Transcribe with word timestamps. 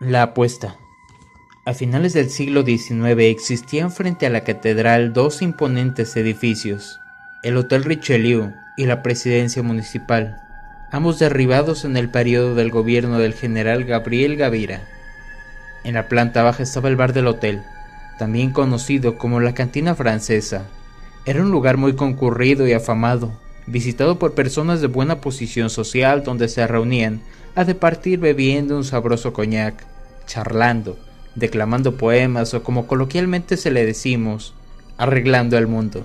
La 0.00 0.22
apuesta. 0.22 0.76
A 1.64 1.74
finales 1.74 2.12
del 2.12 2.28
siglo 2.28 2.64
XIX 2.64 3.20
existían 3.20 3.92
frente 3.92 4.26
a 4.26 4.30
la 4.30 4.42
catedral 4.42 5.12
dos 5.12 5.42
imponentes 5.42 6.16
edificios, 6.16 6.98
el 7.44 7.56
Hotel 7.56 7.84
Richelieu 7.84 8.52
y 8.76 8.86
la 8.86 9.02
Presidencia 9.02 9.62
Municipal, 9.62 10.40
ambos 10.90 11.20
derribados 11.20 11.84
en 11.84 11.96
el 11.96 12.08
periodo 12.08 12.56
del 12.56 12.70
gobierno 12.70 13.18
del 13.18 13.34
general 13.34 13.84
Gabriel 13.84 14.36
Gavira. 14.36 14.80
En 15.84 15.94
la 15.94 16.08
planta 16.08 16.42
baja 16.42 16.64
estaba 16.64 16.88
el 16.88 16.96
bar 16.96 17.12
del 17.12 17.28
hotel, 17.28 17.62
también 18.18 18.50
conocido 18.50 19.18
como 19.18 19.40
la 19.40 19.54
Cantina 19.54 19.94
Francesa. 19.94 20.64
Era 21.24 21.40
un 21.40 21.52
lugar 21.52 21.76
muy 21.76 21.94
concurrido 21.94 22.66
y 22.66 22.72
afamado, 22.72 23.32
visitado 23.68 24.18
por 24.18 24.34
personas 24.34 24.80
de 24.80 24.88
buena 24.88 25.20
posición 25.20 25.70
social 25.70 26.24
donde 26.24 26.48
se 26.48 26.66
reunían 26.66 27.22
a 27.54 27.64
departir 27.64 28.18
bebiendo 28.18 28.76
un 28.76 28.82
sabroso 28.82 29.32
coñac 29.32 29.86
charlando, 30.26 30.98
declamando 31.36 31.96
poemas 31.96 32.54
o 32.54 32.64
como 32.64 32.88
coloquialmente 32.88 33.56
se 33.56 33.70
le 33.70 33.86
decimos, 33.86 34.54
arreglando 34.98 35.56
el 35.56 35.68
mundo. 35.68 36.04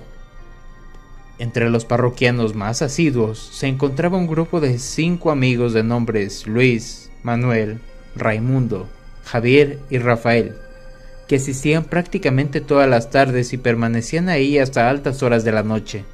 Entre 1.40 1.68
los 1.68 1.84
parroquianos 1.84 2.54
más 2.54 2.80
asiduos 2.80 3.38
se 3.38 3.66
encontraba 3.66 4.18
un 4.18 4.28
grupo 4.28 4.60
de 4.60 4.78
cinco 4.78 5.32
amigos 5.32 5.72
de 5.72 5.82
nombres 5.82 6.46
Luis, 6.46 7.10
Manuel, 7.24 7.80
Raimundo, 8.14 8.88
Javier 9.24 9.80
y 9.90 9.98
Rafael, 9.98 10.54
que 11.28 11.36
asistían 11.36 11.84
prácticamente 11.84 12.60
todas 12.62 12.88
las 12.88 13.10
tardes 13.10 13.52
y 13.52 13.58
permanecían 13.58 14.30
ahí 14.30 14.58
hasta 14.58 14.88
altas 14.88 15.22
horas 15.22 15.44
de 15.44 15.52
la 15.52 15.62
noche. 15.62 16.04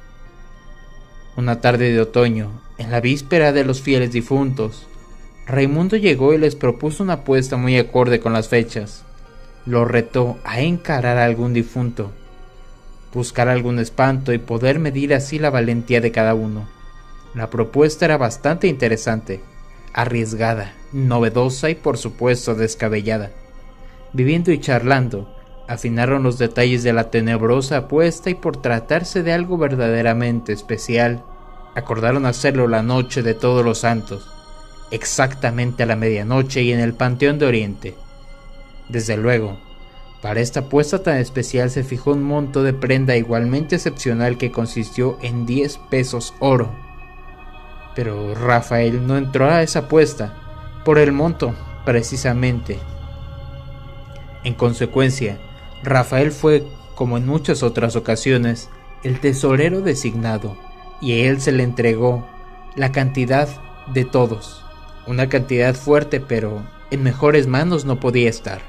Una 1.37 1.61
tarde 1.61 1.91
de 1.91 2.01
otoño, 2.01 2.61
en 2.77 2.91
la 2.91 2.99
víspera 2.99 3.53
de 3.53 3.63
los 3.63 3.81
fieles 3.81 4.11
difuntos, 4.11 4.87
Raimundo 5.47 5.95
llegó 5.95 6.33
y 6.33 6.37
les 6.37 6.55
propuso 6.55 7.01
una 7.01 7.13
apuesta 7.13 7.55
muy 7.55 7.77
acorde 7.77 8.19
con 8.19 8.33
las 8.33 8.49
fechas. 8.49 9.03
Lo 9.65 9.85
retó 9.85 10.37
a 10.43 10.59
encarar 10.59 11.17
a 11.17 11.25
algún 11.25 11.53
difunto, 11.53 12.11
buscar 13.13 13.47
algún 13.47 13.79
espanto 13.79 14.33
y 14.33 14.37
poder 14.37 14.79
medir 14.79 15.13
así 15.13 15.39
la 15.39 15.49
valentía 15.49 16.01
de 16.01 16.11
cada 16.11 16.35
uno. 16.35 16.67
La 17.33 17.49
propuesta 17.49 18.05
era 18.05 18.17
bastante 18.17 18.67
interesante, 18.67 19.41
arriesgada, 19.93 20.73
novedosa 20.91 21.69
y 21.69 21.75
por 21.75 21.97
supuesto 21.97 22.53
descabellada. 22.55 23.31
Viviendo 24.15 24.53
y 24.53 24.59
charlando, 24.59 25.27
afinaron 25.67 26.23
los 26.23 26.37
detalles 26.37 26.83
de 26.83 26.93
la 26.93 27.11
tenebrosa 27.11 27.75
apuesta 27.75 28.29
y 28.29 28.35
por 28.35 28.55
tratarse 28.55 29.23
de 29.23 29.33
algo 29.33 29.57
verdaderamente 29.57 30.53
especial, 30.53 31.25
acordaron 31.75 32.25
hacerlo 32.25 32.69
la 32.69 32.81
noche 32.81 33.23
de 33.23 33.33
todos 33.33 33.65
los 33.65 33.79
santos 33.79 34.31
exactamente 34.89 35.83
a 35.83 35.85
la 35.85 35.97
medianoche 35.97 36.61
y 36.61 36.71
en 36.71 36.79
el 36.79 36.93
Panteón 36.93 37.39
de 37.39 37.45
Oriente. 37.45 37.95
Desde 38.87 39.17
luego, 39.17 39.59
para 40.21 40.39
esta 40.39 40.61
apuesta 40.61 41.03
tan 41.03 41.17
especial 41.17 41.69
se 41.69 41.83
fijó 41.83 42.13
un 42.13 42.23
monto 42.23 42.63
de 42.63 42.71
prenda 42.71 43.17
igualmente 43.17 43.75
excepcional 43.75 44.37
que 44.37 44.51
consistió 44.51 45.17
en 45.21 45.45
10 45.45 45.77
pesos 45.89 46.33
oro. 46.39 46.71
Pero 47.95 48.33
Rafael 48.35 49.05
no 49.05 49.17
entró 49.17 49.49
a 49.49 49.61
esa 49.61 49.79
apuesta 49.79 50.81
por 50.85 50.99
el 50.99 51.11
monto, 51.11 51.53
precisamente. 51.83 52.79
En 54.45 54.53
consecuencia, 54.53 55.39
Rafael 55.83 56.31
fue, 56.31 56.63
como 56.93 57.17
en 57.17 57.25
muchas 57.25 57.63
otras 57.63 57.95
ocasiones, 57.95 58.69
el 59.03 59.19
tesorero 59.19 59.81
designado, 59.81 60.55
y 61.01 61.13
a 61.13 61.29
él 61.29 61.41
se 61.41 61.51
le 61.51 61.63
entregó 61.63 62.27
la 62.75 62.91
cantidad 62.91 63.49
de 63.91 64.05
todos. 64.05 64.63
Una 65.07 65.29
cantidad 65.29 65.73
fuerte, 65.73 66.19
pero 66.19 66.63
en 66.91 67.01
mejores 67.01 67.47
manos 67.47 67.85
no 67.85 67.99
podía 67.99 68.29
estar. 68.29 68.61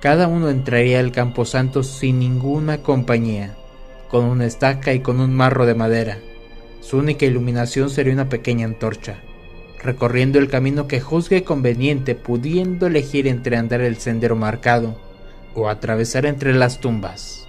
Cada 0.00 0.28
uno 0.28 0.48
entraría 0.48 1.00
al 1.00 1.12
camposanto 1.12 1.82
sin 1.82 2.18
ninguna 2.18 2.78
compañía, 2.78 3.54
con 4.08 4.24
una 4.24 4.46
estaca 4.46 4.94
y 4.94 5.00
con 5.00 5.20
un 5.20 5.34
marro 5.34 5.66
de 5.66 5.74
madera. 5.74 6.20
Su 6.80 6.96
única 6.96 7.26
iluminación 7.26 7.90
sería 7.90 8.14
una 8.14 8.30
pequeña 8.30 8.64
antorcha, 8.64 9.20
recorriendo 9.86 10.38
el 10.38 10.48
camino 10.48 10.88
que 10.88 11.00
juzgue 11.00 11.44
conveniente, 11.44 12.14
pudiendo 12.14 12.88
elegir 12.88 13.26
entre 13.26 13.56
andar 13.56 13.80
el 13.80 13.96
sendero 13.96 14.36
marcado 14.36 15.00
o 15.54 15.68
atravesar 15.68 16.26
entre 16.26 16.52
las 16.52 16.80
tumbas. 16.80 17.46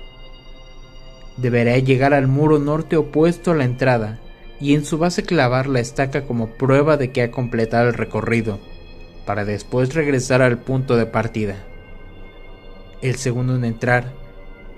Deberá 1.35 1.77
llegar 1.79 2.13
al 2.13 2.27
muro 2.27 2.59
norte 2.59 2.95
opuesto 2.95 3.51
a 3.51 3.55
la 3.55 3.65
entrada 3.65 4.19
y 4.59 4.75
en 4.75 4.85
su 4.85 4.97
base 4.97 5.23
clavar 5.23 5.67
la 5.67 5.79
estaca 5.79 6.25
como 6.25 6.51
prueba 6.51 6.95
de 6.95 7.11
que 7.11 7.21
ha 7.23 7.31
completado 7.31 7.89
el 7.89 7.93
recorrido, 7.93 8.59
para 9.25 9.43
después 9.43 9.93
regresar 9.93 10.41
al 10.41 10.59
punto 10.59 10.95
de 10.95 11.05
partida. 11.05 11.57
El 13.01 13.15
segundo 13.15 13.55
en 13.55 13.65
entrar 13.65 14.13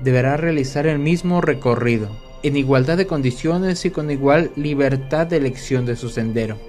deberá 0.02 0.38
realizar 0.38 0.88
el 0.88 1.00
mismo 1.00 1.42
recorrido, 1.42 2.10
en 2.42 2.58
igualdad 2.58 2.98
de 2.98 3.08
condiciones 3.08 3.86
y 3.86 3.92
con 3.92 4.12
igual 4.12 4.52
libertad 4.56 5.28
de 5.28 5.38
elección 5.38 5.86
de 5.86 5.96
su 5.96 6.10
sendero. 6.10 6.69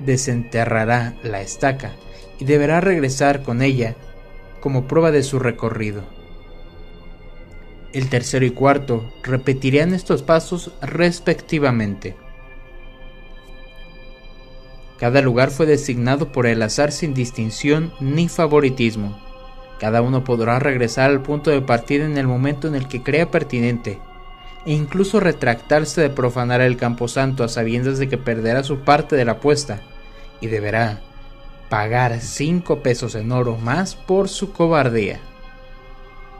Desenterrará 0.00 1.14
la 1.22 1.40
estaca 1.40 1.92
y 2.38 2.44
deberá 2.44 2.80
regresar 2.80 3.42
con 3.42 3.62
ella 3.62 3.96
como 4.60 4.86
prueba 4.86 5.10
de 5.10 5.22
su 5.22 5.38
recorrido. 5.38 6.02
El 7.92 8.08
tercero 8.08 8.44
y 8.44 8.50
cuarto 8.50 9.12
repetirían 9.22 9.94
estos 9.94 10.22
pasos 10.22 10.72
respectivamente. 10.82 12.16
Cada 14.98 15.22
lugar 15.22 15.50
fue 15.50 15.66
designado 15.66 16.32
por 16.32 16.46
el 16.46 16.60
azar 16.60 16.92
sin 16.92 17.14
distinción 17.14 17.92
ni 18.00 18.28
favoritismo. 18.28 19.18
Cada 19.78 20.02
uno 20.02 20.24
podrá 20.24 20.58
regresar 20.58 21.10
al 21.10 21.22
punto 21.22 21.50
de 21.50 21.62
partida 21.62 22.04
en 22.04 22.18
el 22.18 22.26
momento 22.26 22.66
en 22.66 22.74
el 22.74 22.88
que 22.88 23.02
crea 23.02 23.30
pertinente, 23.30 24.00
e 24.68 24.72
incluso 24.72 25.18
retractarse 25.18 26.02
de 26.02 26.10
profanar 26.10 26.60
el 26.60 26.76
camposanto 26.76 27.42
a 27.42 27.48
sabiendas 27.48 27.98
de 27.98 28.08
que 28.10 28.18
perderá 28.18 28.62
su 28.62 28.80
parte 28.80 29.16
de 29.16 29.24
la 29.24 29.32
apuesta, 29.32 29.80
y 30.42 30.48
deberá 30.48 31.00
pagar 31.70 32.20
cinco 32.20 32.82
pesos 32.82 33.14
en 33.14 33.32
oro 33.32 33.56
más 33.56 33.94
por 33.94 34.28
su 34.28 34.52
cobardía. 34.52 35.20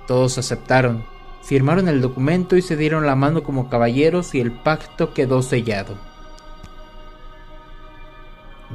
Todos 0.06 0.36
aceptaron, 0.36 1.04
Firmaron 1.48 1.88
el 1.88 2.02
documento 2.02 2.58
y 2.58 2.60
se 2.60 2.76
dieron 2.76 3.06
la 3.06 3.14
mano 3.14 3.42
como 3.42 3.70
caballeros 3.70 4.34
y 4.34 4.40
el 4.40 4.52
pacto 4.52 5.14
quedó 5.14 5.40
sellado. 5.40 5.96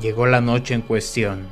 Llegó 0.01 0.25
la 0.25 0.41
noche 0.41 0.73
en 0.73 0.81
cuestión. 0.81 1.45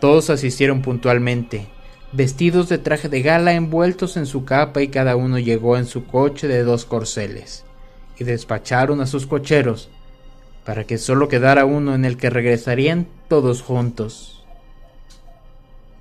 Todos 0.00 0.30
asistieron 0.30 0.80
puntualmente, 0.80 1.66
vestidos 2.12 2.68
de 2.68 2.78
traje 2.78 3.08
de 3.08 3.22
gala 3.22 3.54
envueltos 3.54 4.16
en 4.16 4.26
su 4.26 4.44
capa 4.44 4.82
y 4.82 4.88
cada 4.88 5.16
uno 5.16 5.38
llegó 5.38 5.76
en 5.76 5.86
su 5.86 6.06
coche 6.06 6.46
de 6.46 6.62
dos 6.62 6.84
corceles, 6.84 7.64
y 8.18 8.24
despacharon 8.24 9.00
a 9.00 9.06
sus 9.06 9.26
cocheros, 9.26 9.88
para 10.64 10.84
que 10.84 10.98
solo 10.98 11.28
quedara 11.28 11.64
uno 11.64 11.94
en 11.94 12.04
el 12.04 12.16
que 12.16 12.30
regresarían 12.30 13.08
todos 13.28 13.62
juntos. 13.62 14.44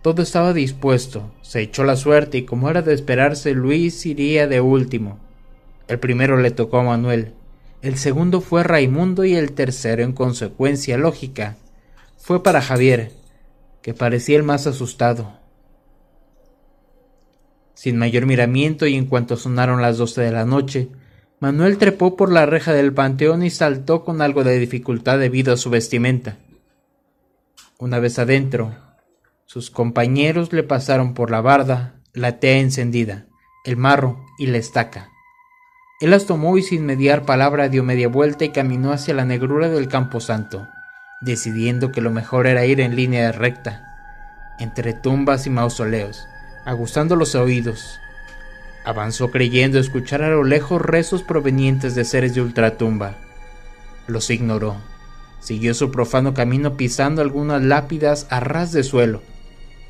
Todo 0.02 0.22
estaba 0.22 0.54
dispuesto, 0.54 1.32
se 1.42 1.62
echó 1.62 1.84
la 1.84 1.96
suerte 1.96 2.40
y 2.40 2.46
como 2.46 2.70
era 2.70 2.82
de 2.82 2.94
esperarse, 2.94 3.54
Luis 3.54 4.06
iría 4.06 4.48
de 4.48 4.60
último. 4.60 5.20
El 5.88 6.00
primero 6.00 6.38
le 6.38 6.52
tocó 6.52 6.80
a 6.80 6.84
Manuel, 6.84 7.34
el 7.82 7.98
segundo 7.98 8.42
fue 8.42 8.64
Raimundo 8.64 9.26
y 9.26 9.36
el 9.36 9.54
tercero, 9.54 10.04
en 10.04 10.14
consecuencia 10.14 10.98
lógica, 10.98 11.58
fue 12.18 12.44
para 12.44 12.62
Javier, 12.62 13.12
que 13.82 13.96
parecía 13.96 14.38
el 14.38 14.44
más 14.44 14.68
asustado. 14.68 15.40
Sin 17.82 17.98
mayor 17.98 18.28
miramiento 18.28 18.86
y 18.86 18.94
en 18.94 19.08
cuanto 19.08 19.38
sonaron 19.38 19.82
las 19.82 19.98
doce 19.98 20.22
de 20.22 20.32
la 20.32 20.46
noche, 20.46 20.90
Manuel 21.40 21.80
trepó 21.80 22.16
por 22.16 22.32
la 22.32 22.46
reja 22.46 22.74
del 22.74 22.94
panteón 22.94 23.42
y 23.42 23.50
saltó 23.50 24.04
con 24.06 24.22
algo 24.22 24.44
de 24.44 24.60
dificultad 24.60 25.18
debido 25.18 25.52
a 25.52 25.58
su 25.58 25.72
vestimenta. 25.72 26.38
Una 27.80 27.98
vez 27.98 28.20
adentro, 28.20 28.76
sus 29.48 29.72
compañeros 29.72 30.54
le 30.54 30.62
pasaron 30.62 31.16
por 31.16 31.32
la 31.32 31.42
barda, 31.42 31.96
la 32.14 32.38
tea 32.38 32.60
encendida, 32.60 33.26
el 33.66 33.78
marro 33.78 34.24
y 34.38 34.46
la 34.46 34.60
estaca. 34.60 35.10
Él 36.02 36.12
las 36.12 36.28
tomó 36.28 36.60
y 36.60 36.62
sin 36.62 36.86
mediar 36.86 37.26
palabra 37.26 37.68
dio 37.68 37.84
media 37.84 38.10
vuelta 38.10 38.46
y 38.46 38.50
caminó 38.50 38.92
hacia 38.92 39.16
la 39.16 39.26
negrura 39.26 39.70
del 39.70 39.88
camposanto, 39.88 40.68
decidiendo 41.22 41.92
que 41.92 42.02
lo 42.02 42.12
mejor 42.12 42.46
era 42.46 42.64
ir 42.64 42.80
en 42.80 42.96
línea 42.96 43.32
recta, 43.32 44.54
entre 44.60 44.94
tumbas 44.94 45.48
y 45.48 45.50
mausoleos, 45.50 46.28
aguzando 46.66 47.16
los 47.16 47.36
oídos. 47.36 48.00
Avanzó 48.84 49.30
creyendo 49.30 49.80
escuchar 49.80 50.24
a 50.24 50.30
lo 50.30 50.44
lejos 50.44 50.82
rezos 50.82 51.24
provenientes 51.24 51.96
de 51.96 52.06
seres 52.06 52.34
de 52.34 52.42
ultratumba. 52.42 53.18
Los 54.08 54.30
ignoró. 54.30 54.78
Siguió 55.40 55.74
su 55.74 55.92
profano 55.92 56.34
camino 56.34 56.78
pisando 56.78 57.22
algunas 57.22 57.64
lápidas 57.64 58.28
a 58.30 58.40
ras 58.40 58.72
de 58.72 58.84
suelo, 58.84 59.22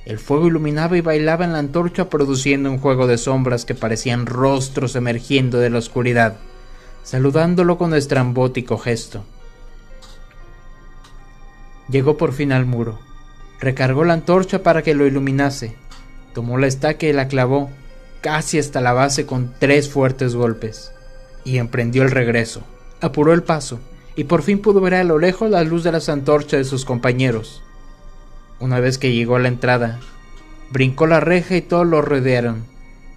El 0.06 0.18
fuego 0.18 0.47
iluminaba 0.47 0.97
y 0.97 1.01
bailaba 1.01 1.45
en 1.45 1.53
la 1.53 1.59
antorcha 1.59 2.09
produciendo 2.09 2.71
un 2.71 2.79
juego 2.79 3.06
de 3.06 3.19
sombras 3.19 3.65
que 3.65 3.75
parecían 3.75 4.25
rostros 4.25 4.95
emergiendo 4.95 5.59
de 5.59 5.69
la 5.69 5.77
oscuridad, 5.77 6.38
saludándolo 7.03 7.77
con 7.77 7.94
estrambótico 7.94 8.79
gesto. 8.79 9.23
Llegó 11.88 12.18
por 12.18 12.33
fin 12.33 12.51
al 12.51 12.65
muro, 12.65 13.00
recargó 13.59 14.03
la 14.03 14.13
antorcha 14.13 14.63
para 14.63 14.81
que 14.81 14.95
lo 14.95 15.06
iluminase, 15.06 15.75
tomó 16.33 16.57
la 16.57 16.68
estaca 16.68 17.06
y 17.06 17.13
la 17.13 17.28
clavó 17.28 17.69
casi 18.22 18.60
hasta 18.60 18.81
la 18.81 18.94
base 18.94 19.25
con 19.25 19.54
tres 19.60 19.89
fuertes 19.89 20.36
golpes, 20.36 20.92
y 21.44 21.57
emprendió 21.57 22.04
el 22.04 22.12
regreso. 22.12 22.63
Apuró 23.01 23.33
el 23.33 23.44
paso, 23.44 23.80
y 24.16 24.25
por 24.25 24.44
fin 24.44 24.60
pudo 24.60 24.80
ver 24.80 24.94
a 24.94 25.04
lo 25.04 25.18
lejos 25.18 25.50
la 25.50 25.63
luz 25.63 25.83
de 25.83 25.92
las 25.92 26.07
antorchas 26.07 26.60
de 26.60 26.63
sus 26.66 26.86
compañeros. 26.86 27.63
Una 28.60 28.80
vez 28.80 29.00
que 29.00 29.12
llegó 29.12 29.36
a 29.36 29.39
la 29.39 29.48
entrada, 29.48 30.00
brincó 30.69 31.07
la 31.07 31.19
reja 31.19 31.56
y 31.56 31.62
todos 31.62 31.88
lo 31.88 32.01
rodearon, 32.01 32.66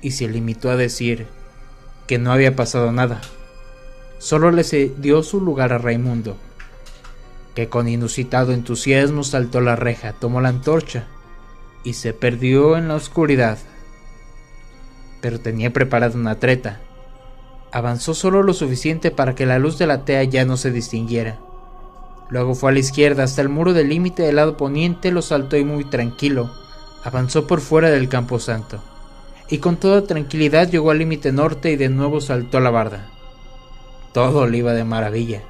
y 0.01 0.13
se 0.13 0.27
limitó 0.27 0.71
a 0.71 0.77
decir 0.77 1.27
que 2.07 2.19
no 2.19 2.33
había 2.33 2.57
pasado 2.57 2.91
nada. 2.93 3.21
Solo 4.19 4.51
le 4.51 4.65
dio 4.99 5.23
su 5.23 5.41
lugar 5.41 5.75
a 5.75 5.79
Raimundo, 5.79 6.39
que 7.55 7.69
con 7.69 7.89
inusitado 7.89 8.53
entusiasmo 8.53 9.23
saltó 9.23 9.61
la 9.61 9.77
reja, 9.77 10.15
tomó 10.15 10.41
la 10.41 10.49
antorcha 10.49 11.07
y 11.85 11.93
se 11.93 12.13
perdió 12.13 12.77
en 12.77 12.89
la 12.89 12.95
oscuridad. 12.95 13.59
Pero 15.21 15.39
tenía 15.39 15.73
preparada 15.73 16.19
una 16.19 16.41
treta. 16.41 16.81
Avanzó 17.71 18.15
solo 18.15 18.43
lo 18.43 18.55
suficiente 18.55 19.11
para 19.11 19.35
que 19.35 19.47
la 19.47 19.59
luz 19.59 19.79
de 19.79 19.87
la 19.87 20.05
tea 20.05 20.25
ya 20.25 20.45
no 20.45 20.57
se 20.57 20.71
distinguiera. 20.71 21.39
Luego 22.31 22.55
fue 22.55 22.71
a 22.71 22.73
la 22.73 22.81
izquierda 22.81 23.25
hasta 23.25 23.43
el 23.43 23.49
muro 23.49 23.73
del 23.73 23.91
límite 23.91 24.23
del 24.23 24.37
lado 24.37 24.57
poniente, 24.57 25.13
lo 25.13 25.23
saltó 25.23 25.57
y 25.57 25.65
muy 25.65 25.85
tranquilo, 25.85 26.51
avanzó 27.05 27.47
por 27.47 27.61
fuera 27.61 27.91
del 27.91 28.09
campo 28.09 28.39
santo. 28.39 28.83
Y 29.49 29.59
con 29.59 29.77
toda 29.77 30.05
tranquilidad 30.05 30.71
llegó 30.71 30.91
al 30.91 30.99
límite 30.99 31.33
norte 31.33 31.71
y 31.73 31.77
de 31.77 31.91
nuevo 31.91 32.21
saltó 32.21 32.61
la 32.61 32.71
barda. 32.71 33.11
Todo 34.13 34.47
le 34.47 34.59
iba 34.59 34.73
de 34.73 34.85
maravilla, 34.85 35.43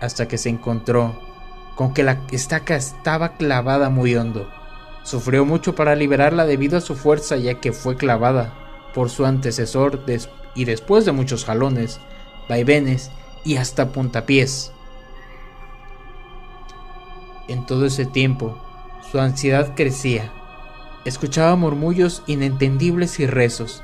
hasta 0.00 0.28
que 0.28 0.38
se 0.38 0.50
encontró 0.50 1.18
con 1.74 1.94
que 1.94 2.02
la 2.02 2.20
estaca 2.30 2.76
estaba 2.76 3.36
clavada 3.36 3.88
muy 3.88 4.14
hondo. 4.14 4.48
Sufrió 5.08 5.46
mucho 5.46 5.74
para 5.74 5.96
liberarla 5.96 6.44
debido 6.44 6.76
a 6.76 6.82
su 6.82 6.94
fuerza 6.94 7.38
ya 7.38 7.54
que 7.54 7.72
fue 7.72 7.96
clavada 7.96 8.52
por 8.92 9.08
su 9.08 9.24
antecesor 9.24 10.04
y 10.54 10.66
después 10.66 11.06
de 11.06 11.12
muchos 11.12 11.46
jalones, 11.46 11.98
vaivenes 12.46 13.10
y 13.42 13.56
hasta 13.56 13.88
puntapiés. 13.88 14.70
En 17.48 17.64
todo 17.64 17.86
ese 17.86 18.04
tiempo, 18.04 18.58
su 19.10 19.18
ansiedad 19.18 19.72
crecía. 19.74 20.30
Escuchaba 21.06 21.56
murmullos 21.56 22.22
inentendibles 22.26 23.18
y 23.18 23.26
rezos, 23.26 23.82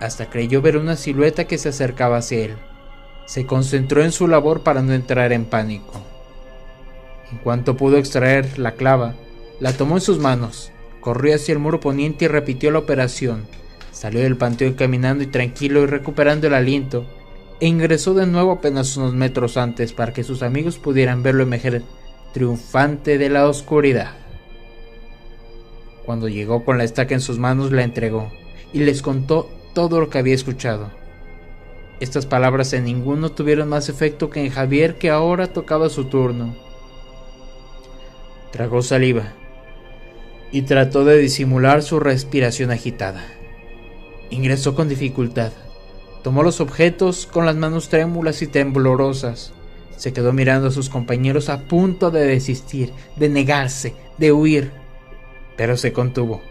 hasta 0.00 0.30
creyó 0.30 0.62
ver 0.62 0.78
una 0.78 0.96
silueta 0.96 1.44
que 1.44 1.58
se 1.58 1.68
acercaba 1.68 2.16
hacia 2.16 2.42
él. 2.42 2.56
Se 3.26 3.44
concentró 3.44 4.02
en 4.02 4.12
su 4.12 4.28
labor 4.28 4.62
para 4.62 4.80
no 4.80 4.94
entrar 4.94 5.30
en 5.32 5.44
pánico. 5.44 6.00
En 7.30 7.36
cuanto 7.36 7.76
pudo 7.76 7.98
extraer 7.98 8.58
la 8.58 8.72
clava, 8.76 9.14
la 9.60 9.72
tomó 9.72 9.96
en 9.96 10.00
sus 10.00 10.18
manos, 10.18 10.72
corrió 11.00 11.34
hacia 11.34 11.52
el 11.52 11.58
muro 11.58 11.80
poniente 11.80 12.24
y 12.24 12.28
repitió 12.28 12.70
la 12.70 12.80
operación. 12.80 13.46
Salió 13.92 14.20
del 14.20 14.36
panteón 14.36 14.72
caminando 14.72 15.22
y 15.22 15.28
tranquilo 15.28 15.82
y 15.82 15.86
recuperando 15.86 16.46
el 16.46 16.54
aliento, 16.54 17.06
e 17.60 17.68
ingresó 17.68 18.14
de 18.14 18.26
nuevo 18.26 18.52
apenas 18.52 18.96
unos 18.96 19.14
metros 19.14 19.56
antes 19.56 19.92
para 19.92 20.12
que 20.12 20.24
sus 20.24 20.42
amigos 20.42 20.78
pudieran 20.78 21.22
verlo 21.22 21.44
emerger 21.44 21.82
triunfante 22.32 23.16
de 23.16 23.28
la 23.28 23.46
oscuridad. 23.46 24.16
Cuando 26.04 26.28
llegó 26.28 26.64
con 26.64 26.78
la 26.78 26.84
estaca 26.84 27.14
en 27.14 27.20
sus 27.20 27.38
manos 27.38 27.70
la 27.70 27.84
entregó 27.84 28.32
y 28.72 28.80
les 28.80 29.02
contó 29.02 29.48
todo 29.72 30.00
lo 30.00 30.10
que 30.10 30.18
había 30.18 30.34
escuchado. 30.34 30.90
Estas 32.00 32.26
palabras 32.26 32.72
en 32.72 32.84
ninguno 32.84 33.30
tuvieron 33.30 33.68
más 33.68 33.88
efecto 33.88 34.30
que 34.30 34.44
en 34.44 34.50
Javier 34.50 34.96
que 34.96 35.10
ahora 35.10 35.52
tocaba 35.52 35.88
su 35.88 36.06
turno. 36.06 36.56
Tragó 38.50 38.82
saliva 38.82 39.32
y 40.54 40.62
trató 40.62 41.04
de 41.04 41.18
disimular 41.18 41.82
su 41.82 42.00
respiración 42.00 42.70
agitada. 42.70 43.26
Ingresó 44.30 44.74
con 44.74 44.88
dificultad. 44.88 45.52
Tomó 46.22 46.42
los 46.42 46.60
objetos 46.60 47.26
con 47.26 47.44
las 47.44 47.56
manos 47.56 47.90
trémulas 47.90 48.40
y 48.40 48.46
temblorosas 48.46 49.52
se 49.96 50.12
quedó 50.12 50.32
mirando 50.32 50.68
a 50.68 50.72
sus 50.72 50.88
compañeros 50.88 51.48
a 51.48 51.62
punto 51.68 52.10
de 52.10 52.26
desistir, 52.26 52.92
de 53.16 53.28
negarse, 53.28 53.94
de 54.18 54.32
huir, 54.32 54.72
pero 55.56 55.76
se 55.76 55.92
contuvo. 55.92 56.42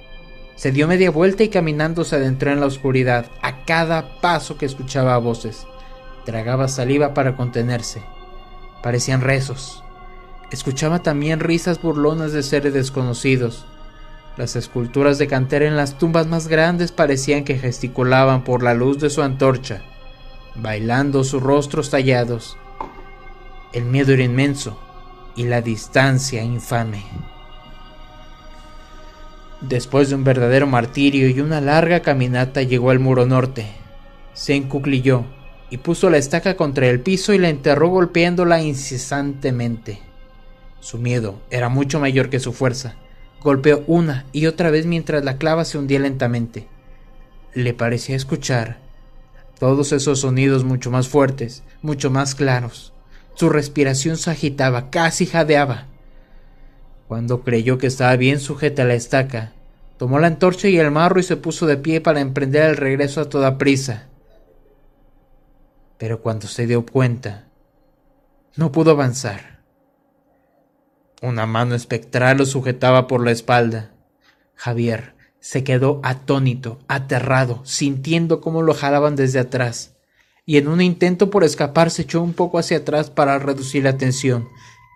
Se 0.55 0.71
dio 0.71 0.87
media 0.87 1.11
vuelta 1.11 1.43
y 1.43 1.49
caminando 1.49 2.03
se 2.03 2.15
adentró 2.15 2.51
en 2.51 2.59
la 2.59 2.67
oscuridad 2.67 3.25
a 3.41 3.65
cada 3.65 4.21
paso 4.21 4.57
que 4.57 4.65
escuchaba 4.65 5.17
voces. 5.17 5.65
Tragaba 6.25 6.67
saliva 6.67 7.13
para 7.13 7.35
contenerse. 7.35 8.01
Parecían 8.81 9.21
rezos. 9.21 9.83
Escuchaba 10.51 11.01
también 11.01 11.39
risas 11.39 11.81
burlonas 11.81 12.31
de 12.31 12.43
seres 12.43 12.73
desconocidos. 12.73 13.65
Las 14.37 14.55
esculturas 14.55 15.17
de 15.17 15.27
cantera 15.27 15.65
en 15.65 15.75
las 15.75 15.97
tumbas 15.97 16.27
más 16.27 16.47
grandes 16.47 16.91
parecían 16.91 17.43
que 17.43 17.57
gesticulaban 17.57 18.43
por 18.43 18.63
la 18.63 18.73
luz 18.73 18.99
de 18.99 19.09
su 19.09 19.21
antorcha, 19.21 19.83
bailando 20.55 21.23
sus 21.23 21.41
rostros 21.41 21.89
tallados 21.89 22.57
el 23.73 23.85
miedo 23.85 24.13
era 24.13 24.23
inmenso 24.23 24.79
y 25.35 25.45
la 25.45 25.61
distancia 25.61 26.43
infame. 26.43 27.03
Después 29.61 30.09
de 30.09 30.15
un 30.15 30.23
verdadero 30.23 30.67
martirio 30.67 31.27
y 31.27 31.39
una 31.39 31.59
larga 31.59 32.01
caminata 32.01 32.61
llegó 32.61 32.91
al 32.91 32.99
muro 32.99 33.25
norte. 33.25 33.65
Se 34.33 34.53
encuclilló 34.53 35.25
y 35.71 35.77
puso 35.77 36.11
la 36.11 36.17
estaca 36.17 36.55
contra 36.55 36.87
el 36.87 36.99
piso 36.99 37.33
y 37.33 37.39
la 37.39 37.49
enterró 37.49 37.87
golpeándola 37.87 38.61
incesantemente. 38.61 39.99
Su 40.79 40.99
miedo 40.99 41.39
era 41.49 41.67
mucho 41.67 41.99
mayor 41.99 42.29
que 42.29 42.39
su 42.39 42.53
fuerza. 42.53 42.95
Golpeó 43.43 43.83
una 43.87 44.25
y 44.31 44.45
otra 44.45 44.71
vez 44.71 44.85
mientras 44.85 45.25
la 45.25 45.37
clava 45.37 45.65
se 45.65 45.77
hundía 45.77 45.99
lentamente. 45.99 46.67
Le 47.53 47.73
parecía 47.73 48.15
escuchar 48.15 48.79
todos 49.59 49.91
esos 49.91 50.19
sonidos 50.21 50.63
mucho 50.63 50.91
más 50.91 51.07
fuertes, 51.07 51.63
mucho 51.81 52.09
más 52.09 52.35
claros. 52.35 52.93
Su 53.35 53.49
respiración 53.49 54.17
se 54.17 54.31
agitaba, 54.31 54.89
casi 54.89 55.25
jadeaba. 55.25 55.87
Cuando 57.07 57.43
creyó 57.43 57.77
que 57.77 57.87
estaba 57.87 58.15
bien 58.15 58.39
sujeta 58.39 58.83
a 58.83 58.85
la 58.85 58.95
estaca, 58.95 59.53
tomó 59.97 60.19
la 60.19 60.27
antorcha 60.27 60.67
y 60.69 60.77
el 60.77 60.91
marro 60.91 61.19
y 61.19 61.23
se 61.23 61.37
puso 61.37 61.65
de 61.65 61.77
pie 61.77 62.01
para 62.01 62.21
emprender 62.21 62.69
el 62.69 62.77
regreso 62.77 63.21
a 63.21 63.29
toda 63.29 63.57
prisa. 63.57 64.07
Pero 65.97 66.21
cuando 66.21 66.47
se 66.47 66.65
dio 66.65 66.85
cuenta, 66.85 67.47
no 68.55 68.71
pudo 68.71 68.91
avanzar. 68.91 69.52
Una 71.23 71.47
mano 71.47 71.73
espectral 71.73 72.37
lo 72.37 72.45
sujetaba 72.45 73.07
por 73.07 73.25
la 73.25 73.31
espalda. 73.31 73.89
Javier 74.53 75.15
se 75.39 75.63
quedó 75.63 75.99
atónito, 76.03 76.79
aterrado, 76.87 77.61
sintiendo 77.65 78.41
cómo 78.41 78.61
lo 78.61 78.75
jalaban 78.75 79.15
desde 79.15 79.39
atrás 79.39 79.93
y 80.45 80.57
en 80.57 80.67
un 80.67 80.81
intento 80.81 81.29
por 81.29 81.43
escapar 81.43 81.89
se 81.89 82.03
echó 82.03 82.21
un 82.21 82.33
poco 82.33 82.59
hacia 82.59 82.77
atrás 82.77 83.09
para 83.09 83.39
reducir 83.39 83.83
la 83.83 83.97
tensión 83.97 84.49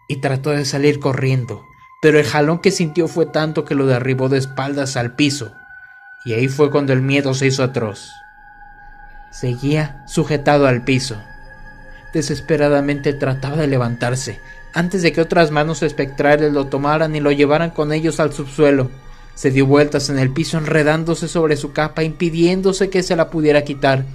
y 0.10 0.18
trató 0.18 0.52
de 0.52 0.66
salir 0.66 1.00
corriendo, 1.00 1.64
pero 2.02 2.20
el 2.20 2.26
jalón 2.26 2.60
que 2.60 2.72
sintió 2.72 3.08
fue 3.08 3.26
tanto 3.26 3.66
que 3.66 3.76
lo 3.76 3.86
derribó 3.86 4.30
de 4.30 4.38
espaldas 4.38 4.98
al 4.98 5.16
piso, 5.16 5.54
y 6.26 6.34
ahí 6.34 6.48
fue 6.48 6.70
cuando 6.70 6.94
el 6.94 7.02
miedo 7.02 7.34
se 7.34 7.48
hizo 7.48 7.64
atroz. 7.64 8.12
Seguía 9.32 10.04
sujetado 10.08 10.68
al 10.68 10.84
piso. 10.84 11.22
Desesperadamente 12.14 13.14
trataba 13.14 13.58
de 13.58 13.68
levantarse, 13.68 14.40
antes 14.78 15.02
de 15.02 15.12
que 15.12 15.22
otras 15.22 15.50
manos 15.50 15.82
espectrales 15.82 16.54
lo 16.54 16.68
tomaran 16.68 17.16
y 17.16 17.20
lo 17.20 17.32
llevaran 17.32 17.72
con 17.72 17.92
ellos 17.92 18.20
al 18.20 18.32
subsuelo. 18.32 18.92
Se 19.34 19.50
dio 19.50 19.66
vueltas 19.66 20.12
en 20.12 20.20
el 20.20 20.30
piso 20.30 20.60
enredándose 20.60 21.28
sobre 21.28 21.58
su 21.58 21.72
capa, 21.74 22.04
impidiéndose 22.04 22.92
que 22.92 23.02
se 23.02 23.16
la 23.16 23.32
pudiera 23.32 23.64
quitar 23.64 24.06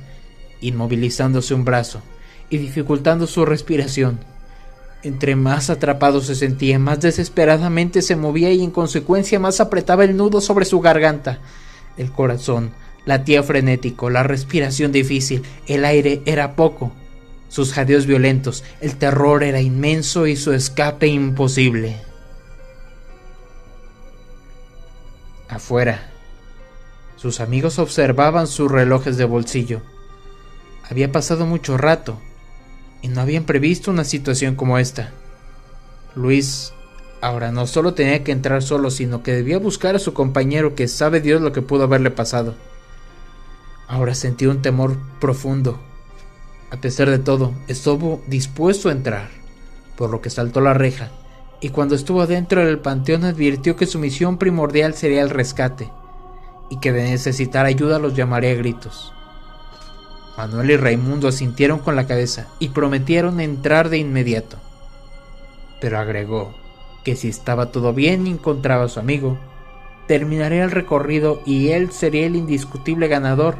inmovilizándose 0.60 1.52
un 1.52 1.64
brazo 1.64 2.00
y 2.48 2.58
dificultando 2.58 3.26
su 3.26 3.44
respiración. 3.44 4.20
Entre 5.02 5.34
más 5.34 5.68
atrapado 5.68 6.20
se 6.20 6.36
sentía, 6.36 6.78
más 6.78 7.00
desesperadamente 7.00 8.00
se 8.00 8.14
movía 8.14 8.52
y 8.52 8.62
en 8.62 8.70
consecuencia 8.70 9.40
más 9.40 9.60
apretaba 9.60 10.04
el 10.04 10.16
nudo 10.16 10.40
sobre 10.40 10.64
su 10.64 10.78
garganta. 10.80 11.40
El 11.96 12.12
corazón 12.12 12.70
latía 13.04 13.42
frenético, 13.42 14.10
la 14.10 14.22
respiración 14.22 14.92
difícil, 14.92 15.42
el 15.66 15.84
aire 15.84 16.22
era 16.24 16.54
poco, 16.54 16.92
sus 17.52 17.74
jadeos 17.74 18.06
violentos, 18.06 18.64
el 18.80 18.96
terror 18.96 19.42
era 19.42 19.60
inmenso 19.60 20.26
y 20.26 20.36
su 20.36 20.54
escape 20.54 21.06
imposible. 21.06 22.00
Afuera, 25.50 26.10
sus 27.16 27.40
amigos 27.40 27.78
observaban 27.78 28.46
sus 28.46 28.72
relojes 28.72 29.18
de 29.18 29.26
bolsillo. 29.26 29.82
Había 30.88 31.12
pasado 31.12 31.44
mucho 31.44 31.76
rato 31.76 32.18
y 33.02 33.08
no 33.08 33.20
habían 33.20 33.44
previsto 33.44 33.90
una 33.90 34.04
situación 34.04 34.54
como 34.54 34.78
esta. 34.78 35.12
Luis 36.14 36.72
Ahora 37.20 37.52
no 37.52 37.66
solo 37.66 37.92
tenía 37.92 38.24
que 38.24 38.32
entrar 38.32 38.62
solo, 38.62 38.90
sino 38.90 39.22
que 39.22 39.32
debía 39.34 39.58
buscar 39.58 39.94
a 39.94 39.98
su 39.98 40.14
compañero 40.14 40.74
que 40.74 40.88
sabe 40.88 41.20
Dios 41.20 41.42
lo 41.42 41.52
que 41.52 41.60
pudo 41.60 41.84
haberle 41.84 42.10
pasado. 42.10 42.54
Ahora 43.88 44.14
sentía 44.14 44.48
un 44.48 44.62
temor 44.62 44.96
profundo. 45.20 45.91
A 46.72 46.78
pesar 46.78 47.10
de 47.10 47.18
todo, 47.18 47.52
estuvo 47.68 48.22
dispuesto 48.26 48.88
a 48.88 48.92
entrar, 48.92 49.28
por 49.94 50.08
lo 50.08 50.22
que 50.22 50.30
saltó 50.30 50.62
la 50.62 50.72
reja, 50.72 51.10
y 51.60 51.68
cuando 51.68 51.94
estuvo 51.94 52.26
dentro 52.26 52.64
del 52.64 52.78
panteón 52.78 53.24
advirtió 53.24 53.76
que 53.76 53.84
su 53.84 53.98
misión 53.98 54.38
primordial 54.38 54.94
sería 54.94 55.20
el 55.20 55.28
rescate, 55.28 55.90
y 56.70 56.78
que 56.78 56.92
de 56.92 57.02
necesitar 57.02 57.66
ayuda 57.66 57.98
los 57.98 58.16
llamaría 58.16 58.52
a 58.52 58.54
gritos. 58.54 59.12
Manuel 60.38 60.70
y 60.70 60.76
Raimundo 60.78 61.28
asintieron 61.28 61.78
con 61.78 61.94
la 61.94 62.06
cabeza 62.06 62.48
y 62.58 62.70
prometieron 62.70 63.40
entrar 63.40 63.90
de 63.90 63.98
inmediato. 63.98 64.56
Pero 65.78 65.98
agregó 65.98 66.54
que 67.04 67.16
si 67.16 67.28
estaba 67.28 67.70
todo 67.70 67.92
bien 67.92 68.26
y 68.26 68.30
encontraba 68.30 68.84
a 68.84 68.88
su 68.88 68.98
amigo, 68.98 69.38
terminaría 70.08 70.64
el 70.64 70.70
recorrido 70.70 71.42
y 71.44 71.68
él 71.68 71.92
sería 71.92 72.24
el 72.24 72.34
indiscutible 72.34 73.08
ganador, 73.08 73.56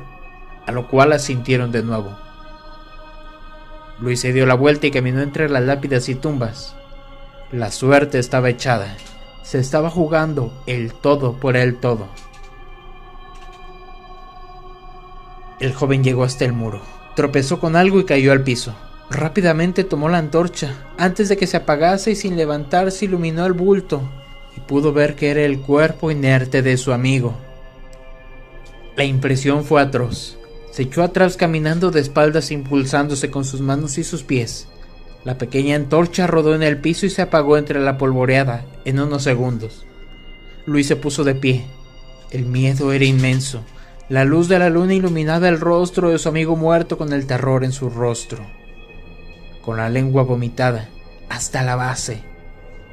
a 0.66 0.73
lo 0.73 0.88
cual 0.88 1.12
asintieron 1.12 1.73
de 1.73 1.83
nuevo. 1.83 2.32
Luis 4.02 4.18
se 4.18 4.32
dio 4.32 4.47
la 4.47 4.54
vuelta 4.54 4.88
y 4.88 4.90
caminó 4.90 5.21
entre 5.21 5.49
las 5.49 5.62
lápidas 5.62 6.09
y 6.09 6.16
tumbas. 6.16 6.75
La 7.52 7.71
suerte 7.71 8.18
estaba 8.18 8.50
echada. 8.50 8.97
Se 9.44 9.61
estaba 9.61 9.90
jugando 9.90 10.52
el 10.66 10.92
todo 10.92 11.35
por 11.35 11.56
el 11.56 11.76
todo. 11.76 12.09
El 15.61 15.73
joven 15.73 16.02
llegó 16.02 16.25
hasta 16.25 16.44
el 16.44 16.52
muro, 16.52 16.82
tropezó 17.14 17.61
con 17.61 17.76
algo 17.76 18.00
y 18.00 18.04
cayó 18.04 18.32
al 18.32 18.42
piso. 18.42 18.75
Rápidamente 19.09 19.85
tomó 19.85 20.09
la 20.09 20.18
antorcha, 20.18 20.75
antes 20.99 21.28
de 21.28 21.37
que 21.37 21.47
se 21.47 21.59
apagase 21.59 22.11
y 22.11 22.16
sin 22.16 22.37
levantarse 22.37 23.04
iluminó 23.04 23.47
el 23.47 23.52
bulto, 23.52 24.02
y 24.56 24.61
pudo 24.61 24.92
ver 24.92 25.14
que 25.14 25.30
era 25.30 25.42
el 25.42 25.61
cuerpo 25.61 26.11
inerte 26.11 26.62
de 26.62 26.76
su 26.76 26.92
amigo. 26.92 27.35
La 28.97 29.04
impresión 29.04 29.64
fue 29.64 29.80
atroz. 29.80 30.38
Se 30.73 30.85
echó 30.85 31.02
atrás 31.02 31.37
caminando 31.37 31.91
de 31.91 32.00
espaldas 32.00 32.50
impulsándose 32.50 33.31
con 33.31 33.45
sus 33.45 33.61
manos 33.61 33.99
y 33.99 34.05
sus 34.05 34.23
pies. 34.23 34.69
La 35.23 35.37
pequeña 35.37 35.76
antorcha 35.76 36.26
rodó 36.26 36.55
en 36.55 36.62
el 36.62 36.79
piso 36.79 37.05
y 37.05 37.11
se 37.11 37.21
apagó 37.21 37.59
entre 37.59 37.79
la 37.79 37.99
polvoreada 37.99 38.64
en 38.87 38.99
unos 38.99 39.23
segundos. 39.23 39.87
Luis 40.64 40.87
se 40.87 40.97
puso 40.97 41.25
de 41.25 41.35
pie. 41.35 41.67
El 42.31 42.47
miedo 42.47 42.93
era 42.93 43.05
inmenso. 43.05 43.62
La 44.09 44.25
luz 44.25 44.49
de 44.49 44.59
la 44.59 44.71
luna 44.71 44.95
iluminaba 44.95 45.49
el 45.49 45.61
rostro 45.61 46.09
de 46.09 46.19
su 46.19 46.31
amigo 46.31 46.57
muerto 46.57 46.97
con 46.97 47.12
el 47.12 47.26
terror 47.26 47.64
en 47.64 47.73
su 47.73 47.91
rostro. 47.91 48.45
Con 49.62 49.76
la 49.76 49.91
lengua 49.91 50.23
vomitada 50.23 50.88
hasta 51.29 51.62
la 51.62 51.76
base, 51.76 52.23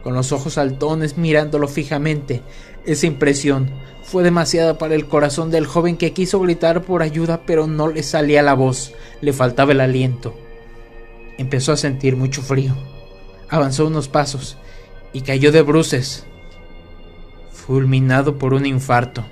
con 0.04 0.14
los 0.14 0.32
ojos 0.32 0.54
saltones 0.54 1.18
mirándolo 1.18 1.68
fijamente, 1.68 2.42
esa 2.86 3.08
impresión 3.08 3.70
fue 4.04 4.24
demasiada 4.24 4.78
para 4.78 4.96
el 4.96 5.06
corazón 5.08 5.52
del 5.52 5.68
joven 5.68 5.98
que 5.98 6.14
quiso 6.14 6.40
gritar 6.40 6.84
por 6.84 7.04
ayuda 7.04 7.42
pero 7.46 7.68
no 7.68 7.90
le 7.90 8.02
salía 8.02 8.42
la 8.42 8.54
voz, 8.54 8.94
le 9.22 9.34
faltaba 9.34 9.72
el 9.72 9.82
aliento. 9.82 10.36
Empezó 11.38 11.72
a 11.72 11.78
sentir 11.78 12.16
mucho 12.16 12.42
frío. 12.42 12.76
Avanzó 13.50 13.88
unos 13.88 14.08
pasos 14.08 14.58
y 15.14 15.22
cayó 15.22 15.52
de 15.52 15.62
bruces, 15.62 16.26
fulminado 17.52 18.38
por 18.38 18.54
un 18.54 18.66
infarto. 18.66 19.24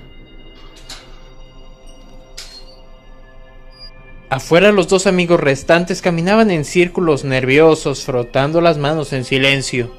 Afuera 4.30 4.72
los 4.72 4.88
dos 4.88 5.06
amigos 5.06 5.40
restantes 5.40 6.02
caminaban 6.02 6.50
en 6.50 6.64
círculos 6.64 7.24
nerviosos, 7.24 8.04
frotando 8.04 8.60
las 8.60 8.76
manos 8.76 9.12
en 9.12 9.24
silencio. 9.24 9.90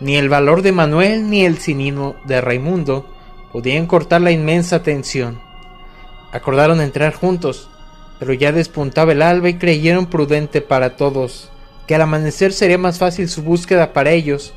Ni 0.00 0.16
el 0.16 0.28
valor 0.28 0.62
de 0.62 0.72
Manuel 0.72 1.28
ni 1.28 1.44
el 1.44 1.58
cinismo 1.58 2.16
de 2.24 2.40
Raimundo 2.40 3.06
podían 3.52 3.86
cortar 3.86 4.22
la 4.22 4.30
inmensa 4.30 4.82
tensión. 4.82 5.40
Acordaron 6.32 6.80
entrar 6.80 7.12
juntos, 7.14 7.68
pero 8.18 8.32
ya 8.32 8.52
despuntaba 8.52 9.12
el 9.12 9.22
alba 9.22 9.48
y 9.48 9.58
creyeron 9.58 10.06
prudente 10.06 10.60
para 10.60 10.96
todos 10.96 11.50
que 11.90 11.96
al 11.96 12.02
amanecer 12.02 12.52
sería 12.52 12.78
más 12.78 12.98
fácil 12.98 13.28
su 13.28 13.42
búsqueda 13.42 13.92
para 13.92 14.12
ellos 14.12 14.54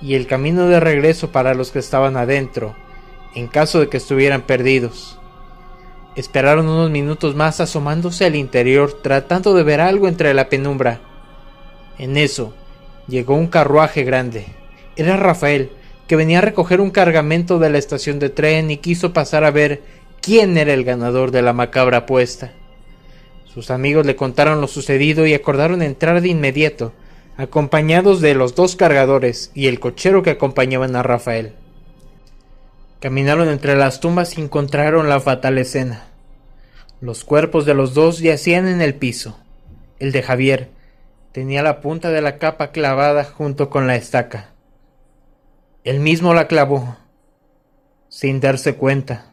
y 0.00 0.14
el 0.14 0.26
camino 0.26 0.66
de 0.66 0.80
regreso 0.80 1.30
para 1.30 1.54
los 1.54 1.70
que 1.70 1.78
estaban 1.78 2.16
adentro, 2.16 2.74
en 3.36 3.46
caso 3.46 3.78
de 3.78 3.88
que 3.88 3.98
estuvieran 3.98 4.42
perdidos. 4.42 5.16
Esperaron 6.16 6.68
unos 6.68 6.90
minutos 6.90 7.36
más 7.36 7.60
asomándose 7.60 8.24
al 8.24 8.34
interior 8.34 8.92
tratando 9.00 9.54
de 9.54 9.62
ver 9.62 9.80
algo 9.80 10.08
entre 10.08 10.34
la 10.34 10.48
penumbra. 10.48 11.00
En 11.98 12.16
eso 12.16 12.52
llegó 13.06 13.36
un 13.36 13.46
carruaje 13.46 14.02
grande. 14.02 14.46
Era 14.96 15.16
Rafael, 15.16 15.70
que 16.06 16.16
venía 16.16 16.38
a 16.38 16.42
recoger 16.42 16.80
un 16.80 16.90
cargamento 16.90 17.58
de 17.58 17.70
la 17.70 17.78
estación 17.78 18.18
de 18.18 18.28
tren 18.28 18.70
y 18.70 18.76
quiso 18.76 19.12
pasar 19.12 19.44
a 19.44 19.50
ver 19.50 19.82
quién 20.20 20.56
era 20.58 20.74
el 20.74 20.84
ganador 20.84 21.30
de 21.30 21.42
la 21.42 21.52
macabra 21.52 21.98
apuesta. 21.98 22.52
Sus 23.46 23.70
amigos 23.70 24.06
le 24.06 24.16
contaron 24.16 24.60
lo 24.60 24.68
sucedido 24.68 25.26
y 25.26 25.34
acordaron 25.34 25.82
entrar 25.82 26.20
de 26.20 26.28
inmediato, 26.28 26.92
acompañados 27.36 28.20
de 28.20 28.34
los 28.34 28.54
dos 28.54 28.76
cargadores 28.76 29.50
y 29.54 29.66
el 29.66 29.80
cochero 29.80 30.22
que 30.22 30.30
acompañaban 30.30 30.96
a 30.96 31.02
Rafael. 31.02 31.54
Caminaron 33.00 33.48
entre 33.48 33.74
las 33.76 34.00
tumbas 34.00 34.38
y 34.38 34.42
encontraron 34.42 35.08
la 35.08 35.20
fatal 35.20 35.58
escena. 35.58 36.04
Los 37.00 37.24
cuerpos 37.24 37.66
de 37.66 37.74
los 37.74 37.94
dos 37.94 38.20
yacían 38.20 38.68
en 38.68 38.80
el 38.80 38.94
piso. 38.94 39.38
El 39.98 40.12
de 40.12 40.22
Javier 40.22 40.70
tenía 41.32 41.62
la 41.62 41.80
punta 41.80 42.10
de 42.10 42.22
la 42.22 42.38
capa 42.38 42.70
clavada 42.70 43.24
junto 43.24 43.70
con 43.70 43.86
la 43.86 43.96
estaca. 43.96 44.51
Él 45.84 45.98
mismo 45.98 46.32
la 46.32 46.46
clavó, 46.46 46.96
sin 48.08 48.38
darse 48.40 48.76
cuenta. 48.76 49.31